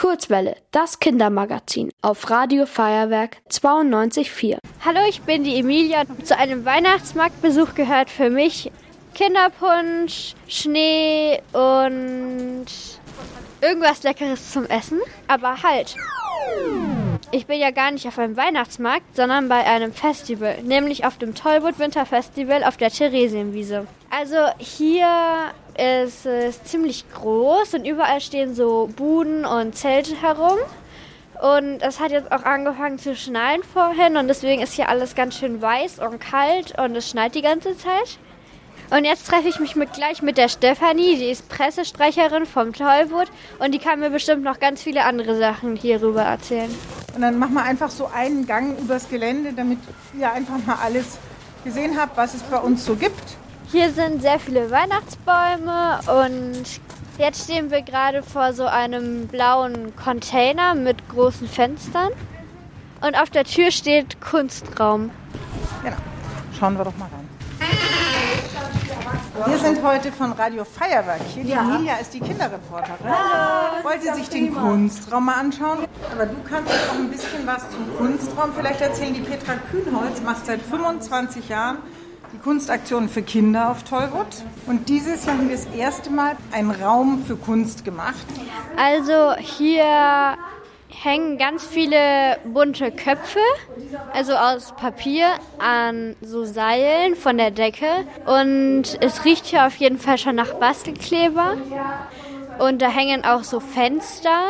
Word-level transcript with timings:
Kurzwelle, 0.00 0.56
das 0.70 0.98
Kindermagazin 0.98 1.90
auf 2.00 2.30
Radio 2.30 2.64
Feuerwerk 2.64 3.36
92.4. 3.50 4.56
Hallo, 4.82 5.00
ich 5.06 5.20
bin 5.20 5.44
die 5.44 5.58
Emilia. 5.58 6.04
Zu 6.24 6.38
einem 6.38 6.64
Weihnachtsmarktbesuch 6.64 7.74
gehört 7.74 8.08
für 8.08 8.30
mich 8.30 8.72
Kinderpunsch, 9.12 10.36
Schnee 10.48 11.42
und 11.52 12.64
irgendwas 13.60 14.02
Leckeres 14.02 14.52
zum 14.52 14.64
Essen. 14.64 15.00
Aber 15.28 15.62
halt, 15.62 15.96
ich 17.30 17.46
bin 17.46 17.60
ja 17.60 17.70
gar 17.70 17.90
nicht 17.90 18.08
auf 18.08 18.18
einem 18.18 18.38
Weihnachtsmarkt, 18.38 19.14
sondern 19.14 19.50
bei 19.50 19.66
einem 19.66 19.92
Festival, 19.92 20.62
nämlich 20.62 21.04
auf 21.04 21.18
dem 21.18 21.34
Tollwood 21.34 21.78
Winterfestival 21.78 22.64
auf 22.64 22.78
der 22.78 22.88
Theresienwiese. 22.88 23.86
Also 24.08 24.38
hier 24.56 25.52
ist 25.80 26.26
es 26.26 26.62
ziemlich 26.64 27.04
groß 27.14 27.74
und 27.74 27.86
überall 27.86 28.20
stehen 28.20 28.54
so 28.54 28.90
Buden 28.94 29.44
und 29.44 29.74
Zelte 29.74 30.20
herum. 30.20 30.58
Und 31.40 31.80
es 31.80 32.00
hat 32.00 32.10
jetzt 32.10 32.30
auch 32.32 32.42
angefangen 32.42 32.98
zu 32.98 33.16
schneien 33.16 33.62
vorhin 33.62 34.18
und 34.18 34.28
deswegen 34.28 34.60
ist 34.60 34.74
hier 34.74 34.90
alles 34.90 35.14
ganz 35.14 35.38
schön 35.38 35.62
weiß 35.62 35.98
und 36.00 36.20
kalt 36.20 36.78
und 36.78 36.94
es 36.94 37.08
schneit 37.08 37.34
die 37.34 37.40
ganze 37.40 37.78
Zeit. 37.78 38.18
Und 38.90 39.04
jetzt 39.04 39.26
treffe 39.26 39.48
ich 39.48 39.58
mich 39.60 39.76
mit, 39.76 39.92
gleich 39.92 40.20
mit 40.20 40.36
der 40.36 40.48
Stefanie, 40.48 41.16
die 41.16 41.30
ist 41.30 41.48
Pressesprecherin 41.48 42.44
vom 42.44 42.72
Tollwood 42.72 43.28
und 43.58 43.72
die 43.72 43.78
kann 43.78 44.00
mir 44.00 44.10
bestimmt 44.10 44.42
noch 44.42 44.58
ganz 44.60 44.82
viele 44.82 45.04
andere 45.04 45.36
Sachen 45.38 45.76
hierüber 45.76 46.22
erzählen. 46.22 46.74
Und 47.14 47.22
dann 47.22 47.38
machen 47.38 47.54
wir 47.54 47.62
einfach 47.62 47.90
so 47.90 48.10
einen 48.12 48.46
Gang 48.46 48.78
übers 48.78 49.08
Gelände, 49.08 49.52
damit 49.54 49.78
ihr 50.18 50.30
einfach 50.30 50.58
mal 50.66 50.76
alles 50.82 51.18
gesehen 51.64 51.98
habt, 51.98 52.16
was 52.16 52.34
es 52.34 52.42
bei 52.42 52.58
uns 52.58 52.84
so 52.84 52.96
gibt. 52.96 53.39
Hier 53.72 53.92
sind 53.92 54.20
sehr 54.20 54.40
viele 54.40 54.68
Weihnachtsbäume 54.72 56.00
und 56.24 56.64
jetzt 57.18 57.44
stehen 57.44 57.70
wir 57.70 57.82
gerade 57.82 58.24
vor 58.24 58.52
so 58.52 58.66
einem 58.66 59.28
blauen 59.28 59.94
Container 59.94 60.74
mit 60.74 61.08
großen 61.08 61.46
Fenstern. 61.46 62.10
Und 63.00 63.14
auf 63.14 63.30
der 63.30 63.44
Tür 63.44 63.70
steht 63.70 64.20
Kunstraum. 64.20 65.10
Genau. 65.84 65.96
Schauen 66.58 66.76
wir 66.78 66.84
doch 66.84 66.96
mal 66.96 67.04
rein. 67.04 67.28
Wir 69.46 69.58
sind 69.58 69.82
heute 69.84 70.10
von 70.10 70.32
Radio 70.32 70.64
Feuerwerk 70.64 71.20
hier. 71.32 71.44
Die 71.44 71.52
Emilia 71.52 71.96
ist 71.96 72.12
die 72.12 72.20
Kinderreporterin. 72.20 72.98
Hallo. 73.04 73.84
Wollte 73.84 74.14
sich 74.14 74.28
den 74.28 74.52
Kunstraum 74.52 75.26
mal 75.26 75.34
anschauen. 75.36 75.78
Aber 76.12 76.26
du 76.26 76.34
kannst 76.42 76.72
uns 76.72 76.90
auch 76.90 76.94
ein 76.94 77.08
bisschen 77.08 77.46
was 77.46 77.70
zum 77.70 77.96
Kunstraum 77.96 78.52
vielleicht 78.52 78.80
erzählen. 78.80 79.14
Die 79.14 79.20
Petra 79.20 79.54
Kühnholz 79.70 80.20
macht 80.22 80.44
seit 80.44 80.60
25 80.60 81.48
Jahren 81.48 81.78
die 82.32 82.38
Kunstaktion 82.38 83.08
für 83.08 83.22
Kinder 83.22 83.70
auf 83.70 83.82
Tollwood. 83.82 84.44
Und 84.66 84.88
dieses 84.88 85.26
Jahr 85.26 85.36
haben 85.36 85.48
wir 85.48 85.56
das 85.56 85.66
erste 85.66 86.10
Mal 86.10 86.36
einen 86.52 86.70
Raum 86.70 87.24
für 87.26 87.36
Kunst 87.36 87.84
gemacht. 87.84 88.26
Also 88.76 89.34
hier 89.36 90.36
hängen 90.88 91.38
ganz 91.38 91.64
viele 91.64 92.38
bunte 92.44 92.90
Köpfe, 92.90 93.40
also 94.12 94.34
aus 94.34 94.74
Papier, 94.76 95.26
an 95.58 96.16
so 96.20 96.44
Seilen 96.44 97.16
von 97.16 97.38
der 97.38 97.50
Decke. 97.50 97.86
Und 98.26 98.98
es 99.00 99.24
riecht 99.24 99.46
hier 99.46 99.66
auf 99.66 99.76
jeden 99.76 99.98
Fall 99.98 100.18
schon 100.18 100.36
nach 100.36 100.54
Bastelkleber. 100.54 101.56
Und 102.58 102.82
da 102.82 102.88
hängen 102.88 103.24
auch 103.24 103.44
so 103.44 103.60
Fenster 103.60 104.42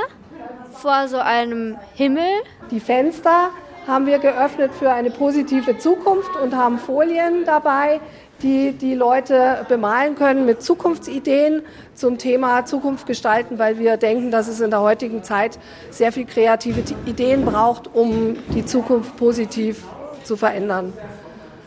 vor 0.72 1.08
so 1.08 1.18
einem 1.18 1.76
Himmel. 1.94 2.28
Die 2.70 2.80
Fenster 2.80 3.50
haben 3.90 4.06
wir 4.06 4.20
geöffnet 4.20 4.72
für 4.72 4.90
eine 4.90 5.10
positive 5.10 5.76
Zukunft 5.76 6.36
und 6.36 6.56
haben 6.56 6.78
Folien 6.78 7.44
dabei, 7.44 8.00
die 8.42 8.72
die 8.72 8.94
Leute 8.94 9.66
bemalen 9.68 10.14
können 10.14 10.46
mit 10.46 10.62
Zukunftsideen 10.62 11.62
zum 11.94 12.16
Thema 12.16 12.64
Zukunft 12.64 13.06
gestalten, 13.06 13.58
weil 13.58 13.78
wir 13.78 13.96
denken, 13.96 14.30
dass 14.30 14.48
es 14.48 14.60
in 14.60 14.70
der 14.70 14.80
heutigen 14.80 15.22
Zeit 15.22 15.58
sehr 15.90 16.12
viel 16.12 16.24
kreative 16.24 16.82
Ideen 17.04 17.44
braucht, 17.44 17.92
um 17.92 18.36
die 18.54 18.64
Zukunft 18.64 19.16
positiv 19.16 19.84
zu 20.22 20.36
verändern. 20.36 20.92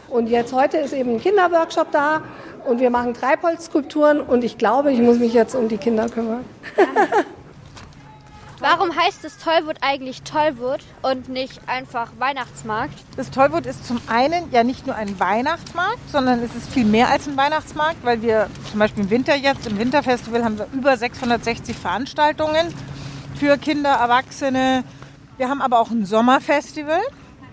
Und 0.09 0.27
jetzt 0.27 0.53
heute 0.53 0.77
ist 0.77 0.93
eben 0.93 1.15
ein 1.15 1.19
Kinderworkshop 1.19 1.91
da 1.91 2.21
und 2.65 2.79
wir 2.79 2.89
machen 2.89 3.13
Treibholzskulpturen 3.13 4.21
und 4.21 4.43
ich 4.43 4.57
glaube, 4.57 4.91
ich 4.91 4.99
muss 4.99 5.19
mich 5.19 5.33
jetzt 5.33 5.55
um 5.55 5.67
die 5.67 5.77
Kinder 5.77 6.07
kümmern. 6.07 6.45
Warum 8.63 8.95
heißt 8.95 9.25
das 9.25 9.39
Tollwood 9.39 9.75
eigentlich 9.81 10.21
Tollwood 10.21 10.79
und 11.01 11.27
nicht 11.27 11.59
einfach 11.67 12.13
Weihnachtsmarkt? 12.17 12.93
Das 13.17 13.29
Tollwood 13.29 13.65
ist 13.65 13.85
zum 13.85 13.99
einen 14.07 14.49
ja 14.53 14.63
nicht 14.63 14.87
nur 14.87 14.95
ein 14.95 15.19
Weihnachtsmarkt, 15.19 15.99
sondern 16.09 16.41
es 16.41 16.55
ist 16.55 16.69
viel 16.69 16.85
mehr 16.85 17.09
als 17.09 17.27
ein 17.27 17.35
Weihnachtsmarkt, 17.35 18.05
weil 18.05 18.21
wir 18.21 18.49
zum 18.71 18.79
Beispiel 18.79 19.03
im 19.03 19.09
Winter 19.09 19.35
jetzt, 19.35 19.67
im 19.67 19.77
Winterfestival 19.77 20.45
haben 20.45 20.57
wir 20.57 20.67
über 20.71 20.95
660 20.95 21.75
Veranstaltungen 21.75 22.73
für 23.37 23.57
Kinder, 23.57 23.89
Erwachsene. 23.89 24.85
Wir 25.35 25.49
haben 25.49 25.61
aber 25.61 25.81
auch 25.81 25.91
ein 25.91 26.05
Sommerfestival. 26.05 27.01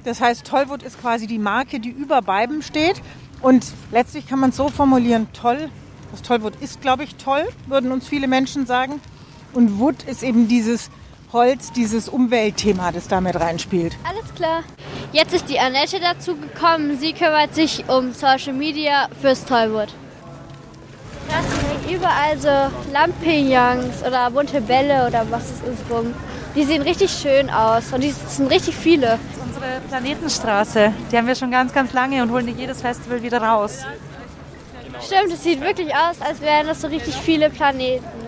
Das 0.05 0.21
heißt, 0.21 0.47
Tollwood 0.47 0.85
ist 0.85 1.01
quasi 1.01 1.27
die 1.27 1.41
Marke, 1.41 1.81
die 1.81 1.91
über 1.91 2.23
beiden 2.23 2.63
steht. 2.63 3.03
Und 3.43 3.67
letztlich 3.91 4.29
kann 4.29 4.39
man 4.39 4.51
es 4.51 4.57
so 4.57 4.69
formulieren, 4.69 5.27
toll. 5.33 5.71
Das 6.13 6.23
Tollwood 6.23 6.55
ist, 6.61 6.81
glaube 6.81 7.03
ich, 7.03 7.17
toll, 7.17 7.49
würden 7.67 7.91
uns 7.91 8.07
viele 8.07 8.29
Menschen 8.29 8.65
sagen. 8.65 9.01
Und 9.53 9.79
Wood 9.79 10.03
ist 10.05 10.23
eben 10.23 10.49
dieses 10.49 10.91
Holz, 11.33 11.73
dieses 11.73 12.09
Umweltthema, 12.09 12.93
das 12.93 13.09
da 13.09 13.21
mit 13.21 13.39
reinspielt. 13.39 13.97
Alles 14.05 14.35
klar. 14.35 14.63
Jetzt 15.13 15.35
ist 15.35 15.49
die 15.49 15.59
Annette 15.59 16.01
dazu 16.01 16.37
gekommen. 16.37 16.99
Sie 16.99 17.13
kümmert 17.13 17.55
sich 17.55 17.89
um 17.89 18.13
Social 18.13 18.53
Media 18.53 19.09
fürs 19.21 19.45
Tollwood. 19.45 19.89
Da 21.29 21.43
sind 21.43 21.97
überall 21.97 22.39
so 22.39 22.93
Lampignons 22.93 24.03
oder 24.05 24.31
bunte 24.31 24.61
Bälle 24.61 25.07
oder 25.07 25.27
was 25.31 25.45
es 25.45 25.61
ist 25.61 25.91
rum. 25.91 26.13
Die 26.57 26.65
sehen 26.65 26.83
richtig 26.83 27.13
schön 27.13 27.49
aus 27.49 27.93
und 27.93 28.03
die 28.03 28.11
sind 28.11 28.51
richtig 28.51 28.75
viele. 28.75 29.07
Das 29.07 29.37
ist 29.37 29.47
unsere 29.47 29.81
Planetenstraße. 29.89 30.93
Die 31.13 31.17
haben 31.17 31.29
wir 31.29 31.37
schon 31.37 31.53
ganz, 31.53 31.73
ganz 31.73 31.93
lange 31.93 32.23
und 32.23 32.33
holen 32.33 32.47
die 32.47 32.53
jedes 32.53 32.81
Festival 32.81 33.23
wieder 33.23 33.41
raus. 33.41 33.79
Stimmt, 35.05 35.33
es 35.33 35.45
sieht 35.45 35.61
wirklich 35.61 35.95
aus, 35.95 36.21
als 36.21 36.41
wären 36.41 36.67
das 36.67 36.81
so 36.81 36.89
richtig 36.89 37.15
viele 37.15 37.51
Planeten 37.51 38.20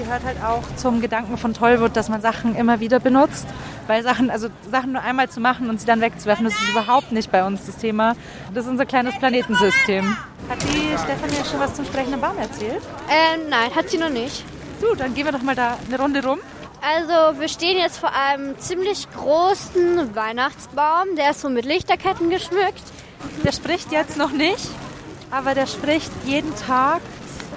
gehört 0.00 0.24
halt 0.24 0.42
auch 0.42 0.62
zum 0.76 1.00
Gedanken 1.00 1.36
von 1.36 1.52
Tollwood, 1.52 1.94
dass 1.94 2.08
man 2.08 2.22
Sachen 2.22 2.56
immer 2.56 2.80
wieder 2.80 3.00
benutzt. 3.00 3.46
Weil 3.86 4.02
Sachen, 4.02 4.30
also 4.30 4.48
Sachen 4.70 4.92
nur 4.92 5.02
einmal 5.02 5.28
zu 5.28 5.40
machen 5.40 5.68
und 5.68 5.78
sie 5.78 5.86
dann 5.86 6.00
wegzuwerfen, 6.00 6.44
das 6.44 6.54
ist 6.54 6.70
überhaupt 6.70 7.12
nicht 7.12 7.30
bei 7.30 7.44
uns 7.44 7.66
das 7.66 7.76
Thema. 7.76 8.14
Das 8.54 8.64
ist 8.64 8.70
unser 8.70 8.86
kleines 8.86 9.18
Planetensystem. 9.18 10.16
Hat 10.48 10.62
die 10.62 10.96
Stefanie 10.96 11.44
schon 11.48 11.60
was 11.60 11.74
zum 11.74 11.84
sprechenden 11.84 12.20
Baum 12.20 12.38
erzählt? 12.38 12.82
Ähm, 13.08 13.40
nein, 13.50 13.74
hat 13.74 13.90
sie 13.90 13.98
noch 13.98 14.08
nicht. 14.08 14.44
Du, 14.80 14.94
dann 14.94 15.14
gehen 15.14 15.26
wir 15.26 15.32
doch 15.32 15.42
mal 15.42 15.54
da 15.54 15.76
eine 15.86 15.98
Runde 16.00 16.24
rum. 16.24 16.38
Also 16.80 17.38
wir 17.38 17.48
stehen 17.48 17.76
jetzt 17.76 17.98
vor 17.98 18.12
einem 18.14 18.58
ziemlich 18.58 19.06
großen 19.12 20.14
Weihnachtsbaum. 20.14 21.14
Der 21.18 21.32
ist 21.32 21.42
so 21.42 21.50
mit 21.50 21.66
Lichterketten 21.66 22.30
geschmückt. 22.30 22.84
Der 23.44 23.52
spricht 23.52 23.92
jetzt 23.92 24.16
noch 24.16 24.30
nicht, 24.30 24.66
aber 25.30 25.54
der 25.54 25.66
spricht 25.66 26.10
jeden 26.24 26.54
Tag 26.56 27.00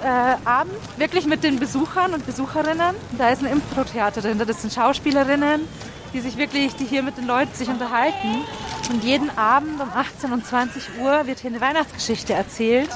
äh, 0.04 0.36
Abend 0.44 0.74
wirklich 0.98 1.26
mit 1.26 1.42
den 1.42 1.58
Besuchern 1.58 2.12
und 2.12 2.26
Besucherinnen. 2.26 2.94
Da 3.16 3.30
ist 3.30 3.42
ein 3.42 3.50
Impro-Theater 3.50 4.20
drin, 4.20 4.38
das 4.46 4.60
sind 4.60 4.72
Schauspielerinnen, 4.72 5.66
die 6.12 6.20
sich 6.20 6.36
wirklich, 6.36 6.76
die 6.76 6.84
hier 6.84 7.02
mit 7.02 7.16
den 7.16 7.26
Leuten 7.26 7.54
sich 7.54 7.68
unterhalten. 7.68 8.44
Und 8.90 9.02
jeden 9.02 9.36
Abend 9.38 9.80
um 9.80 9.90
18 9.90 10.32
und 10.32 10.46
20 10.46 11.00
Uhr 11.00 11.26
wird 11.26 11.40
hier 11.40 11.50
eine 11.50 11.60
Weihnachtsgeschichte 11.60 12.34
erzählt 12.34 12.90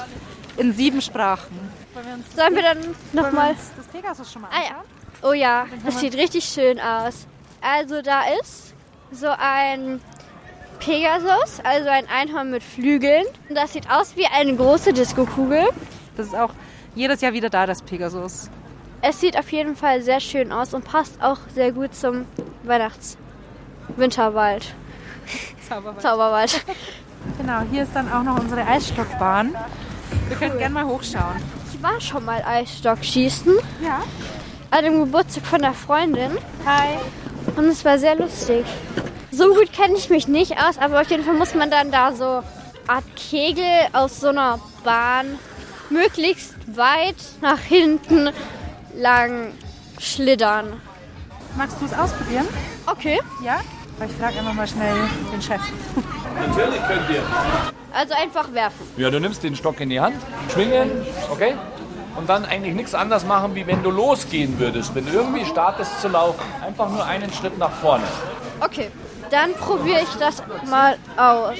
in 0.57 0.71
sieben 0.71 1.01
Sprachen. 1.01 1.57
Wir 1.93 2.03
Sollen 2.35 2.55
wir 2.55 2.61
dann 2.61 2.77
nochmal 3.11 3.55
das 3.75 3.87
Pegasus 3.87 4.31
schon 4.31 4.43
mal 4.43 4.49
anschauen? 4.49 4.65
Ah, 4.67 4.83
ja. 5.23 5.29
Oh 5.29 5.33
ja, 5.33 5.65
das 5.83 5.99
sieht 5.99 6.15
richtig 6.15 6.45
schön 6.45 6.79
aus. 6.79 7.25
Also 7.59 8.01
da 8.01 8.21
ist 8.39 8.73
so 9.11 9.27
ein 9.37 9.99
Pegasus, 10.79 11.59
also 11.63 11.89
ein 11.89 12.07
Einhorn 12.07 12.51
mit 12.51 12.63
Flügeln. 12.63 13.25
Und 13.49 13.55
das 13.55 13.73
sieht 13.73 13.89
aus 13.89 14.15
wie 14.15 14.27
eine 14.27 14.55
große 14.55 14.93
Diskokugel. 14.93 15.67
Das 16.15 16.27
ist 16.27 16.35
auch 16.35 16.51
jedes 16.99 17.21
Jahr 17.21 17.31
wieder 17.31 17.49
da, 17.49 17.65
das 17.65 17.81
Pegasus. 17.81 18.49
Es 19.01 19.21
sieht 19.21 19.39
auf 19.39 19.49
jeden 19.53 19.77
Fall 19.77 20.01
sehr 20.01 20.19
schön 20.19 20.51
aus 20.51 20.73
und 20.73 20.83
passt 20.83 21.23
auch 21.23 21.37
sehr 21.55 21.71
gut 21.71 21.95
zum 21.95 22.25
Weihnachts-Winterwald. 22.63 24.73
Zauberwald. 25.67 26.01
Zauberwald. 26.01 26.65
Genau, 27.37 27.59
hier 27.69 27.83
ist 27.83 27.93
dann 27.93 28.09
auch 28.09 28.23
noch 28.23 28.39
unsere 28.39 28.65
Eisstockbahn. 28.65 29.53
Wir 30.29 30.37
können 30.37 30.57
gerne 30.57 30.73
mal 30.73 30.85
hochschauen. 30.85 31.35
Ich 31.69 31.83
war 31.83 31.99
schon 31.99 32.23
mal 32.23 32.41
Eisstockschießen. 32.41 33.57
Ja. 33.83 33.99
An 34.71 34.85
dem 34.85 35.01
Geburtstag 35.01 35.45
von 35.45 35.61
der 35.61 35.73
Freundin. 35.73 36.31
Hi. 36.65 36.97
Und 37.57 37.65
es 37.65 37.83
war 37.83 37.99
sehr 37.99 38.15
lustig. 38.15 38.65
So 39.31 39.53
gut 39.53 39.73
kenne 39.73 39.97
ich 39.97 40.09
mich 40.09 40.29
nicht 40.29 40.63
aus, 40.63 40.77
aber 40.77 41.01
auf 41.01 41.11
jeden 41.11 41.25
Fall 41.25 41.33
muss 41.33 41.53
man 41.55 41.69
dann 41.69 41.91
da 41.91 42.13
so 42.13 42.41
Art 42.87 43.03
Kegel 43.17 43.89
aus 43.91 44.21
so 44.21 44.29
einer 44.29 44.61
Bahn 44.85 45.37
möglichst 45.89 46.55
weit 46.75 47.15
nach 47.41 47.59
hinten 47.59 48.29
lang 48.95 49.53
schlittern. 49.99 50.81
Magst 51.57 51.77
du 51.81 51.85
es 51.85 51.93
ausprobieren? 51.93 52.47
Okay. 52.85 53.19
Ja? 53.43 53.59
Ich 54.05 54.11
frage 54.13 54.39
einfach 54.39 54.53
mal 54.53 54.67
schnell 54.67 54.95
den 55.31 55.41
Chef. 55.41 55.61
Natürlich 56.47 56.81
könnt 56.87 57.09
ihr. 57.09 57.23
Also 57.91 58.13
einfach 58.13 58.53
werfen. 58.53 58.85
Ja, 58.97 59.09
du 59.09 59.19
nimmst 59.19 59.43
den 59.43 59.55
Stock 59.55 59.79
in 59.81 59.89
die 59.89 59.99
Hand, 59.99 60.15
schwingen, 60.53 60.89
okay? 61.31 61.55
und 62.19 62.29
dann 62.29 62.45
eigentlich 62.45 62.75
nichts 62.75 62.93
anderes 62.93 63.25
machen, 63.25 63.55
wie 63.55 63.65
wenn 63.65 63.81
du 63.81 63.91
losgehen 63.91 64.59
würdest. 64.59 64.93
Wenn 64.93 65.05
du 65.05 65.13
irgendwie 65.13 65.45
startest 65.45 66.01
zu 66.01 66.09
laufen. 66.09 66.41
Einfach 66.61 66.89
nur 66.89 67.05
einen 67.05 67.31
Schritt 67.31 67.57
nach 67.57 67.71
vorne. 67.71 68.03
Okay, 68.59 68.91
dann 69.29 69.53
probiere 69.53 70.01
ich 70.01 70.15
das 70.19 70.43
mal 70.69 70.97
aus. 71.15 71.57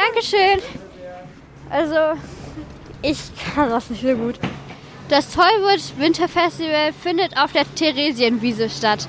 Dankeschön. 0.00 0.60
Also, 1.68 2.18
ich 3.02 3.18
kann 3.54 3.68
das 3.68 3.90
nicht 3.90 4.02
so 4.02 4.14
gut. 4.14 4.38
Das 5.10 5.30
Tollwood 5.32 5.98
Winterfestival 5.98 6.92
findet 6.92 7.36
auf 7.36 7.52
der 7.52 7.64
Theresienwiese 7.74 8.70
statt. 8.70 9.08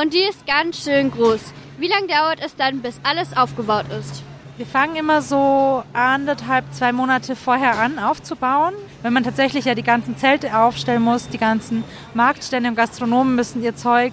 Und 0.00 0.14
die 0.14 0.20
ist 0.20 0.46
ganz 0.46 0.84
schön 0.84 1.10
groß. 1.10 1.40
Wie 1.78 1.88
lange 1.88 2.06
dauert 2.06 2.38
es 2.44 2.54
dann, 2.54 2.82
bis 2.82 3.00
alles 3.02 3.36
aufgebaut 3.36 3.86
ist? 3.98 4.22
Wir 4.58 4.66
fangen 4.66 4.96
immer 4.96 5.22
so 5.22 5.82
anderthalb, 5.92 6.72
zwei 6.72 6.92
Monate 6.92 7.34
vorher 7.34 7.78
an 7.78 7.98
aufzubauen. 7.98 8.74
Wenn 9.02 9.12
man 9.12 9.24
tatsächlich 9.24 9.64
ja 9.64 9.74
die 9.74 9.82
ganzen 9.82 10.16
Zelte 10.16 10.56
aufstellen 10.56 11.02
muss, 11.02 11.28
die 11.28 11.38
ganzen 11.38 11.82
Marktstände 12.14 12.68
und 12.68 12.76
Gastronomen 12.76 13.34
müssen 13.34 13.62
ihr 13.62 13.74
Zeug, 13.74 14.12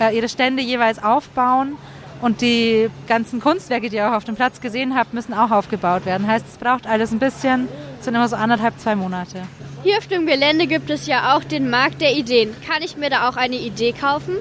äh, 0.00 0.16
ihre 0.16 0.28
Stände 0.28 0.62
jeweils 0.62 1.02
aufbauen. 1.02 1.76
Und 2.22 2.40
die 2.40 2.88
ganzen 3.08 3.40
Kunstwerke, 3.40 3.90
die 3.90 3.96
ihr 3.96 4.08
auch 4.08 4.14
auf 4.14 4.24
dem 4.24 4.36
Platz 4.36 4.60
gesehen 4.60 4.94
habt, 4.94 5.12
müssen 5.12 5.34
auch 5.34 5.50
aufgebaut 5.50 6.06
werden. 6.06 6.26
Heißt, 6.28 6.46
es 6.48 6.56
braucht 6.56 6.86
alles 6.86 7.10
ein 7.10 7.18
bisschen. 7.18 7.68
Es 7.98 8.04
sind 8.04 8.14
immer 8.14 8.28
so 8.28 8.36
anderthalb, 8.36 8.78
zwei 8.78 8.94
Monate. 8.94 9.42
Hier 9.82 9.98
auf 9.98 10.06
dem 10.06 10.24
Gelände 10.26 10.68
gibt 10.68 10.88
es 10.88 11.08
ja 11.08 11.36
auch 11.36 11.42
den 11.42 11.68
Markt 11.68 12.00
der 12.00 12.16
Ideen. 12.16 12.54
Kann 12.64 12.80
ich 12.82 12.96
mir 12.96 13.10
da 13.10 13.28
auch 13.28 13.36
eine 13.36 13.56
Idee 13.56 13.92
kaufen? 13.92 14.36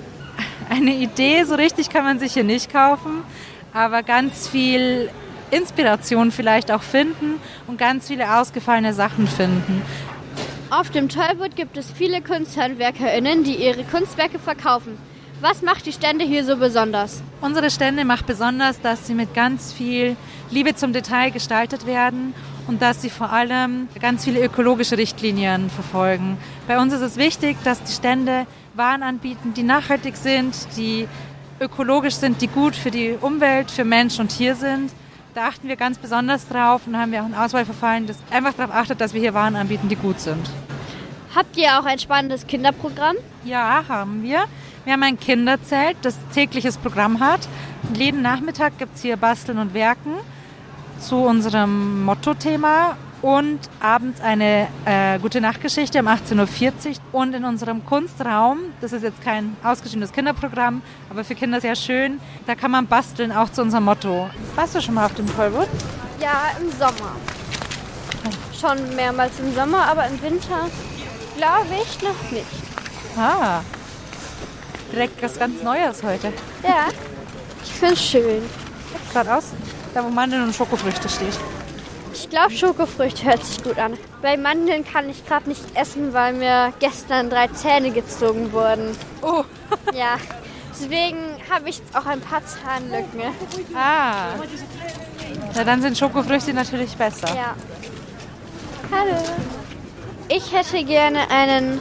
Eine 0.69 0.93
Idee, 0.93 1.43
so 1.43 1.55
richtig 1.55 1.89
kann 1.89 2.03
man 2.05 2.19
sich 2.19 2.33
hier 2.33 2.43
nicht 2.43 2.71
kaufen, 2.71 3.23
aber 3.73 4.03
ganz 4.03 4.47
viel 4.47 5.09
Inspiration 5.49 6.31
vielleicht 6.31 6.71
auch 6.71 6.83
finden 6.83 7.41
und 7.67 7.77
ganz 7.77 8.07
viele 8.07 8.37
ausgefallene 8.39 8.93
Sachen 8.93 9.27
finden. 9.27 9.81
Auf 10.69 10.91
dem 10.91 11.09
Tollwood 11.09 11.55
gibt 11.55 11.75
es 11.75 11.91
viele 11.91 12.21
KunsthandwerkerInnen, 12.21 13.43
die 13.43 13.55
ihre 13.55 13.83
Kunstwerke 13.83 14.39
verkaufen. 14.39 14.97
Was 15.41 15.63
macht 15.63 15.87
die 15.87 15.91
Stände 15.91 16.23
hier 16.23 16.45
so 16.45 16.55
besonders? 16.55 17.23
Unsere 17.41 17.71
Stände 17.71 18.05
macht 18.05 18.27
besonders, 18.27 18.79
dass 18.79 19.07
sie 19.07 19.15
mit 19.15 19.33
ganz 19.33 19.73
viel 19.73 20.15
Liebe 20.51 20.75
zum 20.75 20.93
Detail 20.93 21.31
gestaltet 21.31 21.87
werden 21.87 22.35
und 22.67 22.79
dass 22.79 23.01
sie 23.01 23.09
vor 23.09 23.31
allem 23.31 23.87
ganz 23.99 24.23
viele 24.23 24.39
ökologische 24.39 24.99
Richtlinien 24.99 25.71
verfolgen. 25.71 26.37
Bei 26.67 26.79
uns 26.79 26.93
ist 26.93 27.01
es 27.01 27.17
wichtig, 27.17 27.57
dass 27.63 27.81
die 27.81 27.91
Stände 27.91 28.45
Waren 28.75 29.01
anbieten, 29.01 29.55
die 29.55 29.63
nachhaltig 29.63 30.15
sind, 30.15 30.53
die 30.77 31.07
ökologisch 31.59 32.17
sind, 32.17 32.39
die 32.43 32.47
gut 32.47 32.75
für 32.75 32.91
die 32.91 33.17
Umwelt, 33.19 33.71
für 33.71 33.83
Mensch 33.83 34.19
und 34.19 34.27
Tier 34.27 34.53
sind. 34.53 34.91
Da 35.33 35.47
achten 35.47 35.67
wir 35.67 35.75
ganz 35.75 35.97
besonders 35.97 36.47
drauf 36.47 36.81
und 36.85 36.95
haben 36.95 37.11
wir 37.11 37.23
auch 37.23 37.25
ein 37.25 37.33
Auswahlverfahren, 37.33 38.05
das 38.05 38.17
einfach 38.29 38.53
darauf 38.53 38.75
achtet, 38.75 39.01
dass 39.01 39.15
wir 39.15 39.21
hier 39.21 39.33
Waren 39.33 39.55
anbieten, 39.55 39.89
die 39.89 39.95
gut 39.95 40.19
sind. 40.19 40.47
Habt 41.33 41.57
ihr 41.57 41.79
auch 41.79 41.85
ein 41.85 41.97
spannendes 41.97 42.45
Kinderprogramm? 42.45 43.15
Ja, 43.43 43.83
haben 43.87 44.21
wir. 44.21 44.45
Wir 44.83 44.93
haben 44.93 45.03
ein 45.03 45.19
Kinderzelt, 45.19 45.97
das 46.01 46.17
tägliches 46.33 46.77
Programm 46.77 47.19
hat. 47.19 47.47
Jeden 47.93 48.23
Nachmittag 48.23 48.79
gibt 48.79 48.95
es 48.95 49.03
hier 49.03 49.15
Basteln 49.15 49.59
und 49.59 49.75
Werken 49.75 50.15
zu 50.99 51.17
unserem 51.17 52.03
Motto-Thema 52.03 52.97
und 53.21 53.59
abends 53.79 54.21
eine 54.21 54.67
äh, 54.85 55.19
gute 55.19 55.39
Nachtgeschichte 55.39 55.99
um 55.99 56.07
18.40 56.07 56.89
Uhr. 56.89 56.95
Und 57.11 57.35
in 57.35 57.45
unserem 57.45 57.85
Kunstraum, 57.85 58.57
das 58.81 58.91
ist 58.91 59.03
jetzt 59.03 59.21
kein 59.21 59.55
ausgeschriebenes 59.63 60.11
Kinderprogramm, 60.11 60.81
aber 61.11 61.23
für 61.23 61.35
Kinder 61.35 61.61
sehr 61.61 61.75
schön, 61.75 62.19
da 62.47 62.55
kann 62.55 62.71
man 62.71 62.87
basteln, 62.87 63.31
auch 63.31 63.51
zu 63.51 63.61
unserem 63.61 63.85
Motto. 63.85 64.31
Warst 64.55 64.73
du 64.73 64.81
schon 64.81 64.95
mal 64.95 65.05
auf 65.05 65.13
dem 65.13 65.27
Tollwood? 65.35 65.69
Ja, 66.19 66.51
im 66.59 66.71
Sommer. 66.71 67.15
Schon 68.59 68.95
mehrmals 68.95 69.39
im 69.39 69.53
Sommer, 69.53 69.85
aber 69.87 70.07
im 70.07 70.19
Winter 70.23 70.67
glaube 71.37 71.67
ich 71.83 72.01
noch 72.01 72.31
nicht. 72.31 72.45
Ah, 73.15 73.61
direkt 74.91 75.21
was 75.21 75.37
ganz 75.39 75.61
Neues 75.63 76.03
heute. 76.03 76.33
Ja, 76.63 76.87
ich 77.63 77.71
finde 77.73 77.93
es 77.93 78.03
schön. 78.03 78.41
Sieht 78.41 79.13
gerade 79.13 79.35
aus, 79.35 79.45
da 79.93 80.03
wo 80.03 80.09
Mandeln 80.09 80.43
und 80.43 80.55
Schokofrüchte 80.55 81.07
steht. 81.09 81.37
Ich 82.13 82.29
glaube, 82.29 82.51
Schokofrüchte 82.51 83.23
hört 83.25 83.43
sich 83.45 83.63
gut 83.63 83.79
an. 83.79 83.97
Bei 84.21 84.35
Mandeln 84.37 84.85
kann 84.85 85.09
ich 85.09 85.25
gerade 85.25 85.47
nicht 85.49 85.63
essen, 85.75 86.13
weil 86.13 86.33
mir 86.33 86.73
gestern 86.79 87.29
drei 87.29 87.47
Zähne 87.47 87.91
gezogen 87.91 88.51
wurden. 88.51 88.95
Oh, 89.21 89.43
Ja, 89.93 90.17
deswegen 90.71 91.17
habe 91.49 91.69
ich 91.69 91.81
auch 91.93 92.05
ein 92.05 92.19
paar 92.21 92.41
Zahnlücken. 92.45 93.21
ah. 93.75 94.33
Na, 95.55 95.63
dann 95.63 95.81
sind 95.81 95.97
Schokofrüchte 95.97 96.53
natürlich 96.53 96.95
besser. 96.97 97.27
Ja. 97.29 97.55
Hallo. 98.91 99.17
Ich 100.27 100.51
hätte 100.53 100.83
gerne 100.83 101.29
einen 101.29 101.79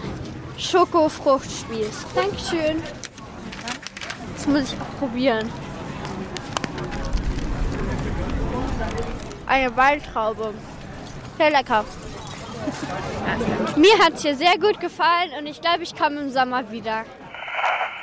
Schokofruchtspieß. 0.58 2.06
Dankeschön. 2.14 2.82
Muss 4.50 4.72
ich 4.72 4.80
auch 4.80 4.98
probieren. 4.98 5.50
Eine 9.46 9.76
Waldtraube. 9.76 10.54
Sehr 11.38 11.50
lecker. 11.50 11.84
Mir 13.76 13.98
hat 13.98 14.14
es 14.14 14.22
hier 14.22 14.34
sehr 14.34 14.58
gut 14.58 14.80
gefallen 14.80 15.30
und 15.38 15.46
ich 15.46 15.60
glaube, 15.60 15.82
ich 15.82 15.94
komme 15.96 16.20
im 16.20 16.30
Sommer 16.30 16.70
wieder. 16.70 17.04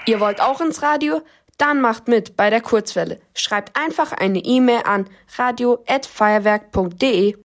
Ihr 0.05 0.19
wollt 0.19 0.41
auch 0.41 0.61
ins 0.61 0.81
Radio? 0.81 1.21
Dann 1.57 1.81
macht 1.81 2.07
mit 2.07 2.37
bei 2.37 2.49
der 2.49 2.61
Kurzwelle. 2.61 3.19
Schreibt 3.33 3.77
einfach 3.77 4.13
eine 4.13 4.39
E-Mail 4.39 4.81
an 4.85 5.09
radio@feuerwerk.de. 5.37 7.37